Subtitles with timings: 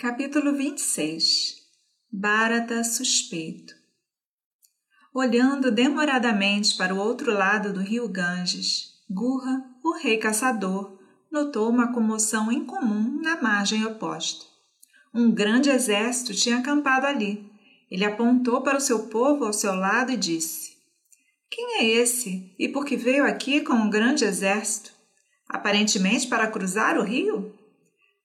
[0.00, 1.56] Capítulo 26
[2.10, 3.74] Bharata suspeito
[5.12, 10.98] Olhando demoradamente para o outro lado do rio Ganges, Gurra, o rei caçador,
[11.30, 14.46] notou uma comoção incomum na margem oposta.
[15.12, 17.46] Um grande exército tinha acampado ali.
[17.90, 20.78] Ele apontou para o seu povo ao seu lado e disse:
[21.50, 24.92] Quem é esse e por que veio aqui com um grande exército?
[25.46, 27.59] Aparentemente para cruzar o rio?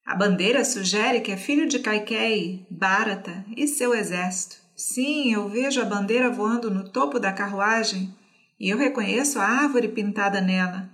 [0.06, 4.58] A bandeira sugere que é filho de Kaikei, Bharata e seu exército.
[4.76, 8.14] Sim, eu vejo a bandeira voando no topo da carruagem
[8.60, 10.90] e eu reconheço a árvore pintada nela.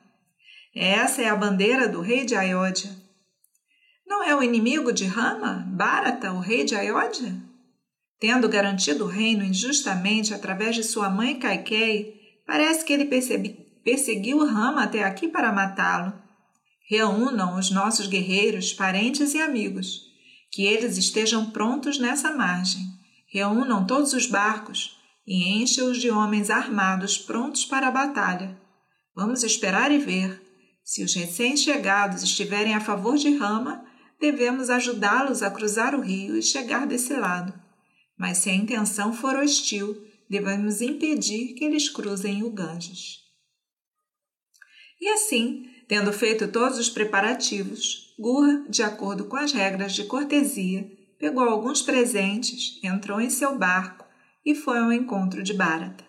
[0.73, 2.89] Essa é a bandeira do rei de Ayodhya.
[4.07, 7.35] Não é o inimigo de Rama, Bharata, o rei de Ayodhya?
[8.17, 12.15] Tendo garantido o reino injustamente através de sua mãe Kaikei,
[12.47, 13.05] parece que ele
[13.83, 16.13] perseguiu Rama até aqui para matá-lo.
[16.89, 20.01] Reúnam os nossos guerreiros, parentes e amigos,
[20.51, 22.81] que eles estejam prontos nessa margem.
[23.27, 28.59] Reúnam todos os barcos e enche-os de homens armados prontos para a batalha.
[29.15, 30.41] Vamos esperar e ver.
[30.83, 33.85] Se os recém-chegados estiverem a favor de Rama,
[34.19, 37.53] devemos ajudá-los a cruzar o rio e chegar desse lado.
[38.17, 43.19] Mas se a intenção for hostil, devemos impedir que eles cruzem o Ganges.
[44.99, 50.89] E assim, Tendo feito todos os preparativos, Gurra, de acordo com as regras de cortesia,
[51.19, 54.05] pegou alguns presentes, entrou em seu barco
[54.45, 56.05] e foi ao encontro de Bharata.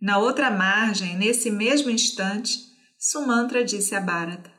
[0.00, 2.60] Na outra margem, nesse mesmo instante,
[2.96, 4.52] Sumantra disse a Bharata: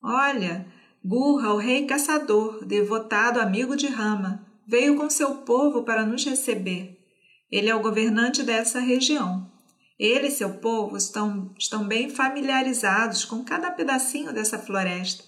[0.00, 0.64] Olha,
[1.04, 6.96] Gurra, o rei caçador, devotado amigo de Rama, veio com seu povo para nos receber.
[7.50, 9.50] Ele é o governante dessa região.
[9.98, 15.24] Ele e seu povo estão, estão bem familiarizados com cada pedacinho dessa floresta.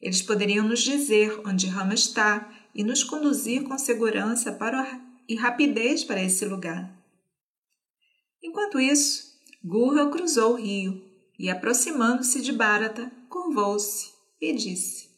[0.00, 6.04] Eles poderiam nos dizer onde Rama está e nos conduzir com segurança para e rapidez
[6.04, 6.94] para esse lugar.
[8.42, 11.02] Enquanto isso, Gurra cruzou o rio
[11.38, 15.08] e, aproximando-se de Bharata, curvou-se e disse: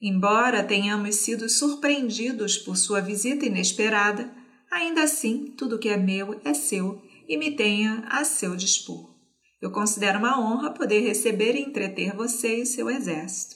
[0.00, 4.32] Embora tenhamos sido surpreendidos por sua visita inesperada,
[4.70, 9.14] ainda assim tudo que é meu é seu e me tenha a seu dispor.
[9.62, 13.54] Eu considero uma honra poder receber e entreter você e seu exército.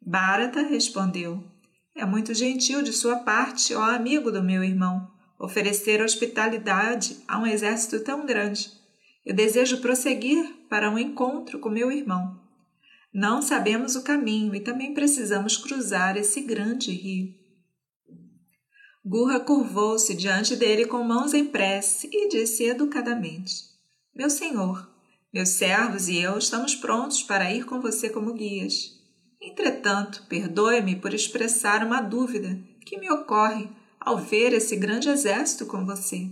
[0.00, 1.44] Bharata respondeu:
[1.94, 7.46] É muito gentil de sua parte, ó amigo do meu irmão, oferecer hospitalidade a um
[7.46, 8.70] exército tão grande.
[9.26, 12.40] Eu desejo prosseguir para um encontro com meu irmão.
[13.12, 17.43] Não sabemos o caminho e também precisamos cruzar esse grande rio.
[19.06, 23.64] Gurra curvou-se diante dele com mãos em prece e disse educadamente:
[24.14, 24.90] Meu senhor,
[25.30, 28.98] meus servos e eu estamos prontos para ir com você como guias.
[29.42, 33.68] Entretanto, perdoe-me por expressar uma dúvida que me ocorre
[34.00, 36.30] ao ver esse grande exército com você.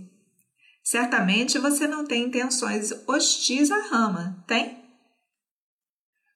[0.83, 4.83] Certamente você não tem intenções hostis à rama, tem?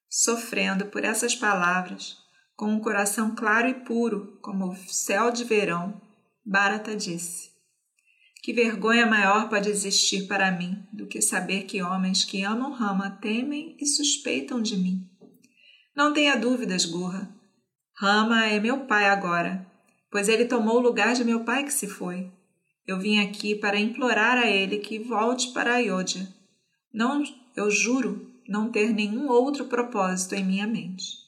[0.08, 2.18] Sofrendo por essas palavras,
[2.56, 6.00] com um coração claro e puro como o céu de verão,
[6.50, 7.50] Bharata disse:
[8.42, 13.12] Que vergonha maior pode existir para mim do que saber que homens que amam Rama
[13.22, 15.06] temem e suspeitam de mim.
[15.94, 17.30] Não tenha dúvidas, Gurra.
[17.94, 19.70] Rama é meu pai agora,
[20.10, 22.32] pois ele tomou o lugar de meu pai que se foi.
[22.88, 26.34] Eu vim aqui para implorar a ele que volte para Ayodhya.
[26.94, 27.22] Não,
[27.58, 31.27] eu juro não ter nenhum outro propósito em minha mente.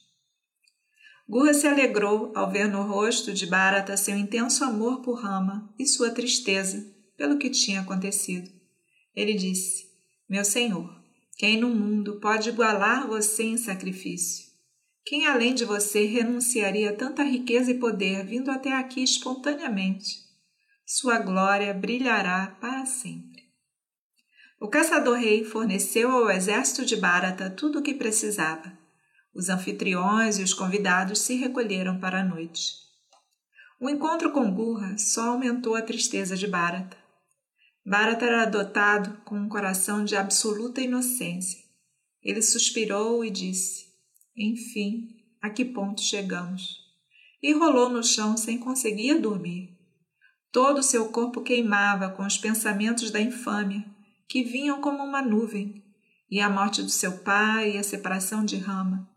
[1.30, 5.86] Gurra se alegrou ao ver no rosto de Bharata seu intenso amor por Rama e
[5.86, 6.84] sua tristeza
[7.16, 8.50] pelo que tinha acontecido.
[9.14, 9.86] Ele disse:
[10.28, 10.92] Meu senhor,
[11.38, 14.44] quem no mundo pode igualar você em sacrifício?
[15.04, 20.16] Quem além de você renunciaria a tanta riqueza e poder vindo até aqui espontaneamente?
[20.84, 23.44] Sua glória brilhará para sempre.
[24.60, 28.79] O caçador-rei forneceu ao exército de Bharata tudo o que precisava
[29.34, 32.74] os anfitriões e os convidados se recolheram para a noite.
[33.80, 36.96] O encontro com Gurra só aumentou a tristeza de Bharata.
[37.84, 41.58] Bharata era dotado com um coração de absoluta inocência.
[42.22, 43.86] Ele suspirou e disse:
[44.36, 45.08] Enfim,
[45.40, 46.76] a que ponto chegamos?
[47.42, 49.78] E rolou no chão sem conseguir dormir.
[50.52, 53.82] Todo seu corpo queimava com os pensamentos da infâmia,
[54.28, 55.82] que vinham como uma nuvem,
[56.30, 59.08] e a morte do seu pai e a separação de Rama.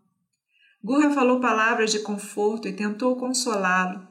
[0.83, 4.05] Gurra falou palavras de conforto e tentou consolá-lo.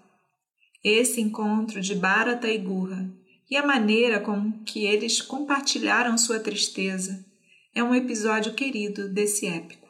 [0.82, 3.12] Esse encontro de Bharata e Gurra
[3.50, 7.22] e a maneira com que eles compartilharam sua tristeza
[7.74, 9.86] é um episódio querido desse épico.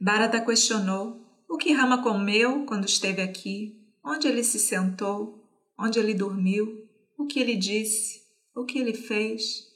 [0.00, 5.48] Bharata questionou o que Rama comeu quando esteve aqui, onde ele se sentou,
[5.78, 8.20] onde ele dormiu, o que ele disse,
[8.52, 9.68] o que ele fez.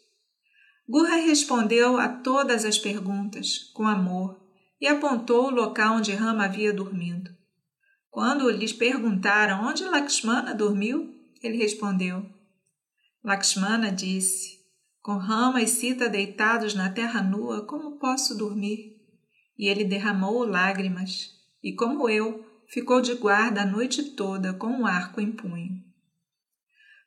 [0.88, 4.43] Gurra respondeu a todas as perguntas com amor
[4.80, 7.34] e apontou o local onde Rama havia dormido.
[8.10, 12.24] Quando lhes perguntaram onde Lakshmana dormiu, ele respondeu.
[13.24, 14.58] Lakshmana disse:
[15.02, 19.00] Com Rama e Sita deitados na terra nua, como posso dormir?
[19.58, 21.30] E ele derramou lágrimas,
[21.62, 25.82] e como eu, ficou de guarda a noite toda com um arco em punho.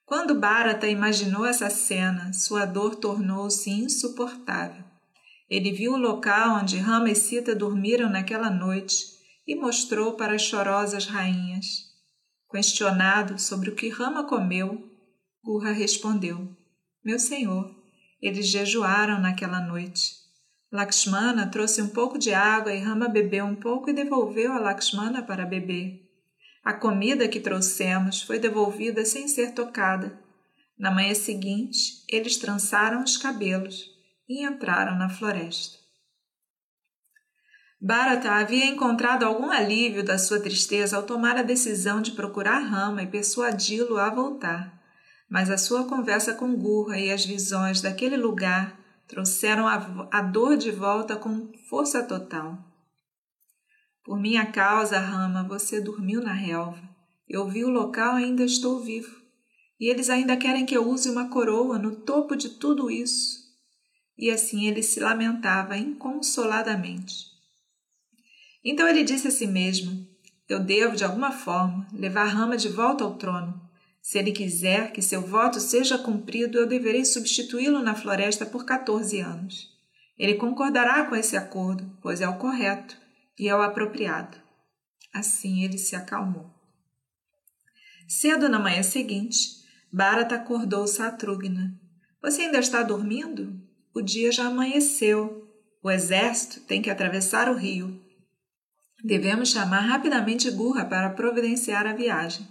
[0.05, 4.86] Quando Bharata imaginou essa cena, sua dor tornou-se insuportável.
[5.49, 9.05] Ele viu o local onde Rama e Sita dormiram naquela noite
[9.47, 11.87] e mostrou para as chorosas rainhas.
[12.51, 14.91] Questionado sobre o que Rama comeu,
[15.41, 16.49] Gurra respondeu:
[17.03, 17.73] Meu senhor,
[18.21, 20.15] eles jejuaram naquela noite.
[20.69, 25.23] Lakshmana trouxe um pouco de água e Rama bebeu um pouco e devolveu a Lakshmana
[25.23, 26.03] para beber.
[26.61, 30.19] A comida que trouxemos foi devolvida sem ser tocada.
[30.77, 33.96] Na manhã seguinte, eles trançaram os cabelos
[34.27, 35.77] e entraram na floresta.
[37.79, 43.03] Bharata havia encontrado algum alívio da sua tristeza ao tomar a decisão de procurar Rama
[43.03, 44.81] e persuadi-lo a voltar,
[45.29, 48.77] mas a sua conversa com Gurra e as visões daquele lugar
[49.07, 52.57] trouxeram a, a dor de volta com força total.
[54.03, 56.81] Por minha causa, Rama, você dormiu na relva.
[57.27, 59.15] Eu vi o local e ainda estou vivo.
[59.79, 63.46] E eles ainda querem que eu use uma coroa no topo de tudo isso.
[64.17, 67.27] E assim ele se lamentava inconsoladamente.
[68.63, 70.07] Então ele disse a si mesmo:
[70.49, 73.61] Eu devo, de alguma forma, levar Rama de volta ao trono.
[74.01, 79.19] Se ele quiser que seu voto seja cumprido, eu deverei substituí-lo na floresta por 14
[79.19, 79.69] anos.
[80.17, 82.97] Ele concordará com esse acordo, pois é o correto
[83.37, 84.37] e é o apropriado.
[85.13, 86.49] Assim ele se acalmou.
[88.07, 89.57] Cedo na manhã seguinte,
[89.91, 91.77] Bharata acordou Satrugna.
[92.21, 93.61] Você ainda está dormindo?
[93.97, 95.49] O dia já amanheceu.
[95.81, 97.99] O exército tem que atravessar o rio.
[99.03, 102.47] Devemos chamar rapidamente Gurra para providenciar a viagem.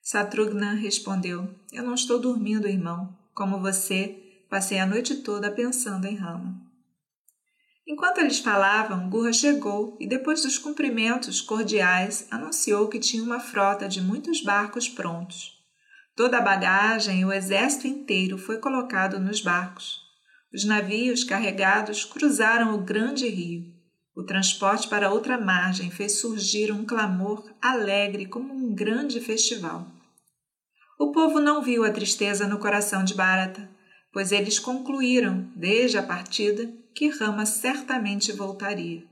[0.00, 3.12] Satrugna respondeu: Eu não estou dormindo, irmão.
[3.34, 6.54] Como você, passei a noite toda pensando em Rama.
[7.84, 13.88] Enquanto eles falavam, Gurra chegou e, depois dos cumprimentos cordiais, anunciou que tinha uma frota
[13.88, 15.60] de muitos barcos prontos.
[16.14, 20.11] Toda a bagagem e o exército inteiro foi colocado nos barcos.
[20.54, 23.72] Os navios carregados cruzaram o grande rio.
[24.14, 29.86] O transporte para outra margem fez surgir um clamor alegre como um grande festival.
[30.98, 33.68] O povo não viu a tristeza no coração de Bharata,
[34.12, 39.02] pois eles concluíram, desde a partida, que Rama certamente voltaria.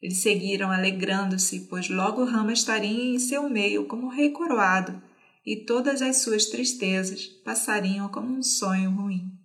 [0.00, 5.02] Eles seguiram alegrando-se, pois logo Rama estaria em seu meio como rei coroado,
[5.44, 9.35] e todas as suas tristezas passariam como um sonho ruim.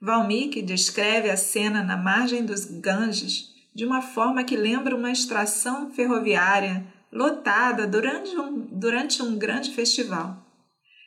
[0.00, 5.90] Valmiki descreve a cena na margem dos Ganges de uma forma que lembra uma extração
[5.90, 10.46] ferroviária lotada durante um, durante um grande festival.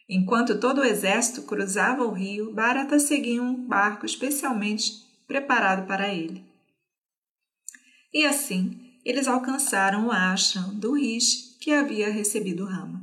[0.07, 6.45] Enquanto todo o exército cruzava o rio, Bharata seguia um barco especialmente preparado para ele.
[8.13, 13.02] E assim, eles alcançaram o ashram do Rishi que havia recebido Rama.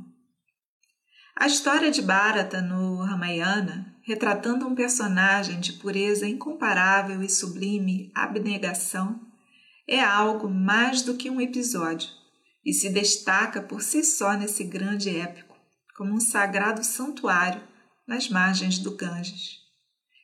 [1.41, 9.19] A história de Bharata no Ramayana, retratando um personagem de pureza incomparável e sublime abnegação,
[9.87, 12.07] é algo mais do que um episódio
[12.63, 15.55] e se destaca por si só nesse grande épico,
[15.97, 17.63] como um sagrado santuário
[18.07, 19.61] nas margens do Ganges.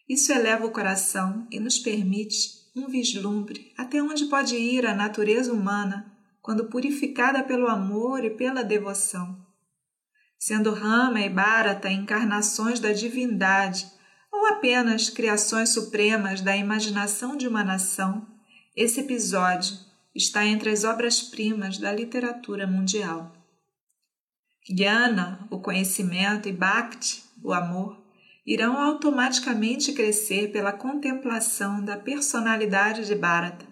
[0.07, 2.37] Isso eleva o coração e nos permite
[2.75, 8.63] um vislumbre até onde pode ir a natureza humana quando purificada pelo amor e pela
[8.63, 9.46] devoção.
[10.39, 13.87] Sendo Rama e Bharata encarnações da divindade
[14.31, 18.25] ou apenas criações supremas da imaginação de uma nação,
[18.75, 19.77] esse episódio
[20.13, 23.33] está entre as obras-primas da literatura mundial.
[24.69, 28.03] Jnana, o conhecimento, e Bhakti, o amor,
[28.45, 33.65] irão automaticamente crescer pela contemplação da personalidade de Bharata,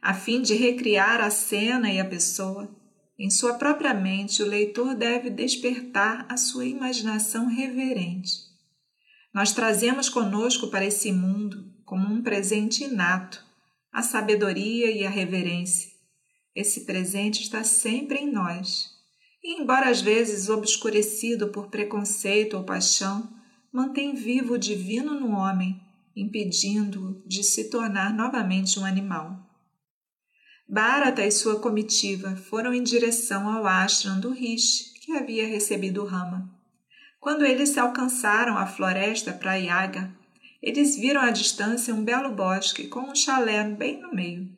[0.00, 2.68] a fim de recriar a cena e a pessoa.
[3.18, 8.32] Em sua própria mente, o leitor deve despertar a sua imaginação reverente.
[9.32, 13.44] Nós trazemos conosco para esse mundo, como um presente inato,
[13.92, 15.90] a sabedoria e a reverência.
[16.54, 18.90] Esse presente está sempre em nós.
[19.42, 23.32] E, embora às vezes obscurecido por preconceito ou paixão,
[23.72, 25.80] mantém vivo o divino no homem,
[26.16, 29.43] impedindo-o de se tornar novamente um animal.
[30.68, 36.50] Bharata e sua comitiva foram em direção ao ashram do Rishi, que havia recebido Rama.
[37.20, 40.10] Quando eles alcançaram a floresta Prayaga,
[40.62, 44.48] eles viram à distância um belo bosque com um chalé bem no meio.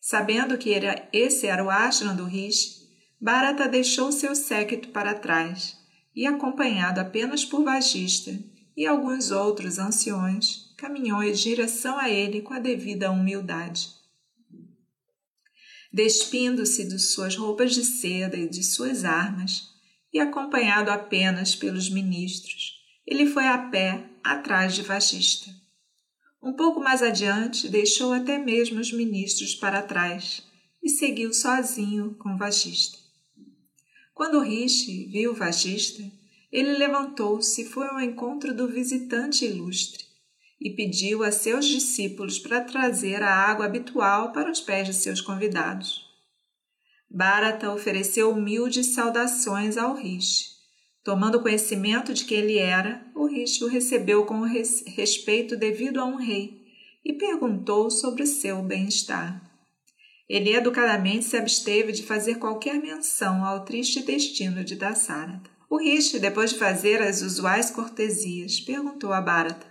[0.00, 2.88] Sabendo que era, esse era o ashram do Rishi,
[3.20, 5.76] Bharata deixou seu séquito para trás
[6.14, 8.32] e, acompanhado apenas por Vagista
[8.76, 13.99] e alguns outros anciões, caminhou em direção a ele com a devida humildade.
[15.92, 19.68] Despindo-se de suas roupas de seda e de suas armas,
[20.12, 25.50] e acompanhado apenas pelos ministros, ele foi a pé atrás de Vagista.
[26.42, 30.42] Um pouco mais adiante, deixou até mesmo os ministros para trás
[30.82, 32.98] e seguiu sozinho com Vagista.
[34.14, 36.02] Quando Rishi viu Vagista,
[36.50, 40.09] ele levantou-se e foi ao encontro do visitante ilustre
[40.60, 45.20] e pediu a seus discípulos para trazer a água habitual para os pés de seus
[45.20, 46.04] convidados.
[47.10, 50.50] Bharata ofereceu humildes saudações ao Rishi.
[51.02, 55.98] Tomando conhecimento de que ele era, o Rishi o recebeu com o res respeito devido
[55.98, 56.60] a um rei
[57.04, 59.42] e perguntou sobre seu bem-estar.
[60.28, 65.50] Ele educadamente se absteve de fazer qualquer menção ao triste destino de Dasarata.
[65.68, 69.66] O Rishi, depois de fazer as usuais cortesias, perguntou a Bharata: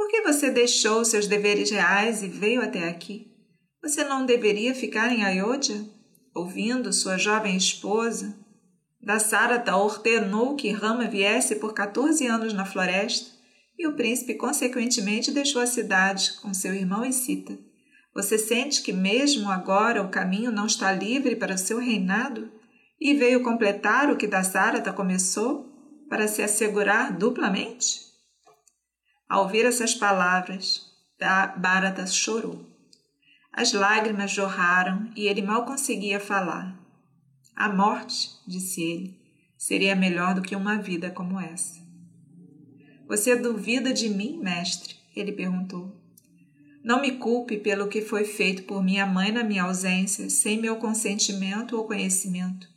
[0.00, 3.30] Por que você deixou seus deveres reais e veio até aqui?
[3.82, 5.84] Você não deveria ficar em Ayodhya,
[6.34, 8.34] ouvindo sua jovem esposa?
[8.98, 13.30] Dasarata ordenou que Rama viesse por 14 anos na floresta
[13.78, 17.58] e o príncipe, consequentemente, deixou a cidade com seu irmão e Sita.
[18.14, 22.50] Você sente que mesmo agora o caminho não está livre para o seu reinado?
[22.98, 25.66] e veio completar o que Dasarata começou
[26.08, 28.09] para se assegurar duplamente?
[29.30, 30.90] Ao ouvir essas palavras,
[31.56, 32.66] Bharata chorou.
[33.52, 36.76] As lágrimas jorraram e ele mal conseguia falar.
[37.54, 39.20] A morte, disse ele,
[39.56, 41.78] seria melhor do que uma vida como essa.
[43.06, 44.96] Você duvida de mim, mestre?
[45.14, 45.96] Ele perguntou.
[46.82, 50.74] Não me culpe pelo que foi feito por minha mãe na minha ausência, sem meu
[50.74, 52.68] consentimento ou conhecimento.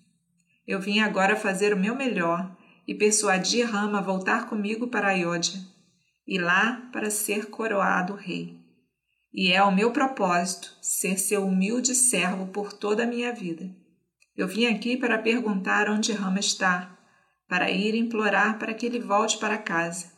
[0.67, 2.55] Eu vim agora fazer o meu melhor
[2.87, 5.72] e persuadir Rama a voltar comigo para Ayodhya,
[6.27, 8.59] e lá para ser coroado rei.
[9.33, 13.69] E é o meu propósito ser seu humilde servo por toda a minha vida.
[14.35, 16.97] Eu vim aqui para perguntar onde Rama está,
[17.47, 20.11] para ir implorar para que ele volte para casa.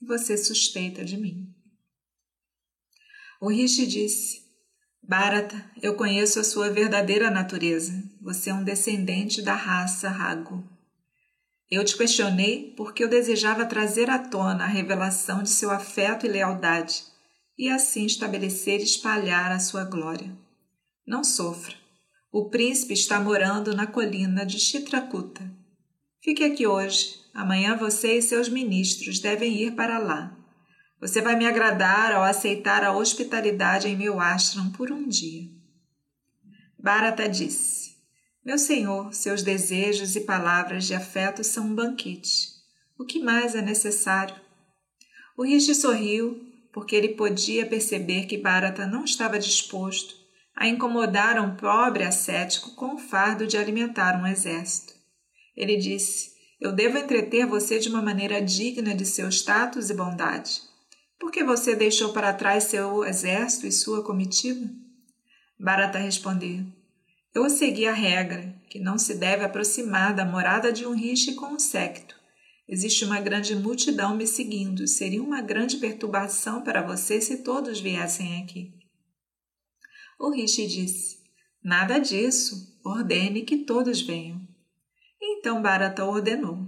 [0.00, 1.54] E você suspeita de mim.
[3.40, 4.46] O Rishi disse:
[5.02, 7.92] Bharata, eu conheço a sua verdadeira natureza.
[8.20, 10.75] Você é um descendente da raça Rago.
[11.70, 16.28] Eu te questionei porque eu desejava trazer à tona a revelação de seu afeto e
[16.28, 17.02] lealdade,
[17.58, 20.36] e assim estabelecer e espalhar a sua glória.
[21.06, 21.74] Não sofra.
[22.30, 25.42] O príncipe está morando na colina de Chitrakuta.
[26.22, 27.20] Fique aqui hoje.
[27.32, 30.36] Amanhã você e seus ministros devem ir para lá.
[31.00, 35.48] Você vai me agradar ao aceitar a hospitalidade em meu ashram por um dia.
[36.78, 37.85] Bharata disse:
[38.46, 42.46] Meu senhor, seus desejos e palavras de afeto são um banquete.
[42.96, 44.36] O que mais é necessário?
[45.36, 50.14] O Rishi sorriu, porque ele podia perceber que Bharata não estava disposto
[50.54, 54.94] a incomodar um pobre ascético com o fardo de alimentar um exército.
[55.56, 60.62] Ele disse: Eu devo entreter você de uma maneira digna de seu status e bondade.
[61.18, 64.70] Por que você deixou para trás seu exército e sua comitiva?
[65.58, 66.64] Barata respondeu:
[67.36, 71.48] Eu segui a regra, que não se deve aproximar da morada de um riche com
[71.48, 72.16] um secto.
[72.66, 74.88] Existe uma grande multidão me seguindo.
[74.88, 78.72] Seria uma grande perturbação para você se todos viessem aqui.
[80.18, 81.18] O riche disse:
[81.62, 82.74] Nada disso.
[82.82, 84.40] Ordene que todos venham.
[85.20, 86.66] Então Barata ordenou.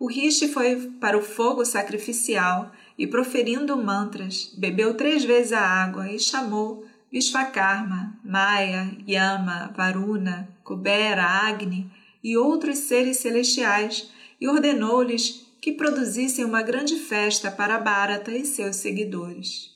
[0.00, 6.10] O riche foi para o fogo sacrificial e, proferindo mantras, bebeu três vezes a água
[6.10, 6.84] e chamou
[7.14, 11.88] Vishvakarma, Maya, Yama, Varuna, Kubera, Agni
[12.24, 18.74] e outros seres celestiais e ordenou-lhes que produzissem uma grande festa para Bharata e seus
[18.74, 19.70] seguidores.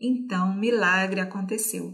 [0.00, 1.92] Então, milagre aconteceu.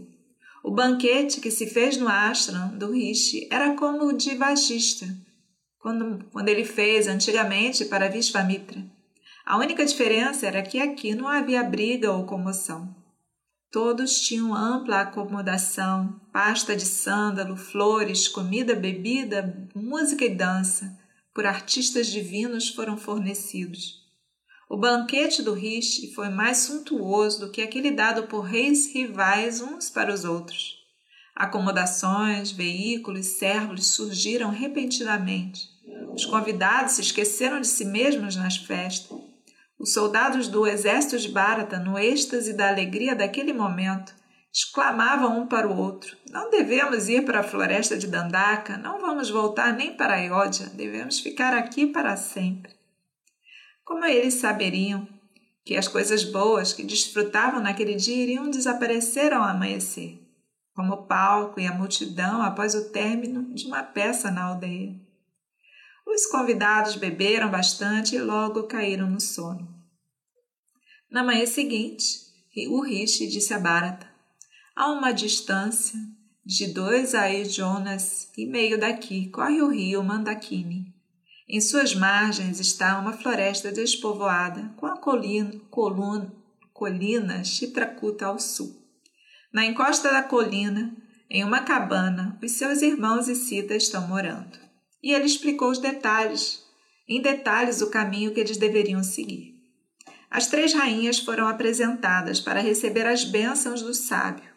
[0.63, 5.05] O banquete que se fez no ashram do Rishi era como o de Vagista,
[5.77, 8.81] quando, quando ele fez antigamente para Vishvamitra.
[9.45, 13.03] A única diferença era que aqui não havia briga ou comoção.
[13.75, 20.97] Todos tinham ampla acomodação, pasta de sândalo, flores, comida, bebida, música e dança,
[21.33, 24.01] por artistas divinos foram fornecidos.
[24.69, 29.89] O banquete do Rishi foi mais suntuoso do que aquele dado por reis rivais uns
[29.89, 30.75] para os outros.
[31.35, 35.67] Acomodações, veículos, servos surgiram repentinamente.
[36.13, 39.34] Os convidados se esqueceram de si mesmos nas festas.
[39.85, 44.15] Os soldados do exército de Bharata, no êxtase da alegria daquele momento,
[44.51, 49.29] exclamavam um para o outro: Não devemos ir para a floresta de Dandaka, não vamos
[49.29, 52.73] voltar nem para Ayodhya, devemos ficar aqui para sempre.
[53.83, 55.07] Como eles saberiam
[55.63, 60.19] que as coisas boas que desfrutavam naquele dia iriam desaparecer ao amanhecer?
[60.73, 64.99] como o palco e a multidão após o término de uma peça na aldeia.
[66.05, 69.74] Os convidados beberam bastante e logo caíram no sono.
[71.09, 72.25] Na manhã seguinte,
[72.69, 74.07] o Rishi disse a Bharata:
[74.75, 75.99] A uma distância
[76.45, 77.13] de dois
[77.53, 80.93] Jonas e meio daqui corre o rio Mandakini.
[81.47, 86.33] Em suas margens está uma floresta despovoada com a colina, coluna,
[86.73, 88.75] colina Chitrakuta ao sul.
[89.53, 90.95] Na encosta da colina,
[91.29, 94.59] em uma cabana, os seus irmãos e Sita estão morando.
[95.01, 96.63] E ele explicou os detalhes,
[97.07, 99.54] em detalhes o caminho que eles deveriam seguir.
[100.35, 104.49] As três rainhas foram apresentadas para receber as bênçãos do sábio.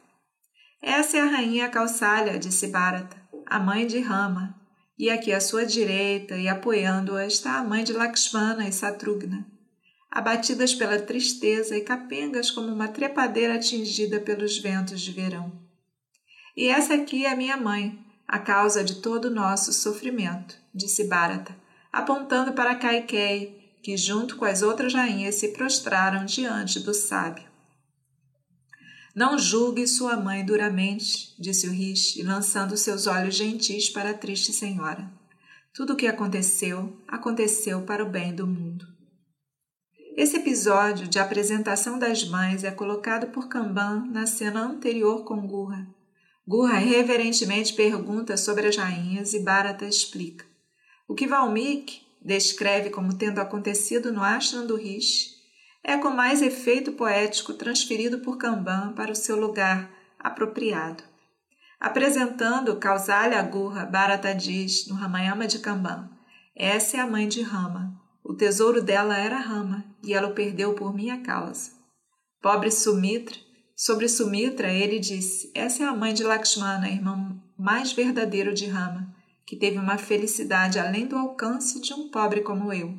[0.82, 3.16] Essa é a rainha Calçalha, disse Bharata,
[3.46, 4.58] a mãe de Rama,
[4.98, 9.46] e aqui à sua direita e apoiando-a está a mãe de Lakshmana e Satrugna
[10.10, 15.52] abatidas pela tristeza e capengas como uma trepadeira atingida pelos ventos de verão.
[16.56, 21.04] E essa aqui é a minha mãe, a causa de todo o nosso sofrimento, disse
[21.04, 21.54] Bharata,
[21.92, 27.48] apontando para Kaikei, que junto com as outras rainhas se prostraram diante do sábio.
[29.14, 34.52] Não julgue sua mãe duramente, disse o Rishi, lançando seus olhos gentis para a triste
[34.52, 35.10] senhora.
[35.72, 38.86] Tudo o que aconteceu, aconteceu para o bem do mundo.
[40.14, 45.88] Esse episódio de apresentação das mães é colocado por Kamban na cena anterior com Gurra.
[46.46, 50.44] Gurra reverentemente pergunta sobre as rainhas e Bharata explica.
[51.08, 55.36] O que Valmiki descreve como tendo acontecido no ashram do Rishi
[55.82, 61.02] é com mais efeito poético transferido por Kamban para o seu lugar apropriado.
[61.80, 66.10] Apresentando Kausalya Gurra, Bharata diz no Ramayama de Kamban,
[66.54, 70.74] essa é a mãe de Rama, o tesouro dela era Rama, e ela o perdeu
[70.74, 71.70] por minha causa.
[72.42, 73.36] Pobre Sumitra,
[73.76, 79.14] sobre Sumitra ele disse: Essa é a mãe de Lakshmana, irmão mais verdadeiro de Rama,
[79.48, 82.94] que teve uma felicidade além do alcance de um pobre como eu.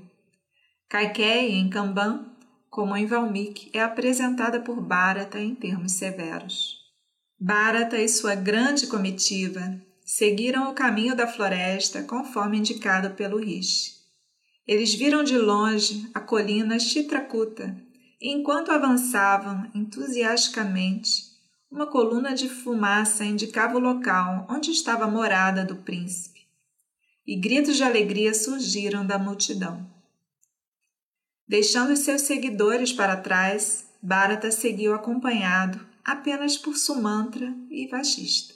[0.89, 2.25] Kaikeyi, em Kamban,
[2.71, 6.75] como em Valmiki, é apresentada por Bharata em termos severos.
[7.39, 13.91] Bharata e sua grande comitiva seguiram o caminho da floresta conforme indicado pelo Rishi.
[14.65, 17.77] Eles viram de longe a colina Chitrakuta
[18.19, 21.25] e, enquanto avançavam entusiasticamente,
[21.71, 26.38] uma coluna de fumaça indicava o local onde estava a morada do príncipe.
[27.29, 29.87] E gritos de alegria surgiram da multidão.
[31.47, 38.55] Deixando seus seguidores para trás, Bharata seguiu acompanhado apenas por Sumantra e Vashista.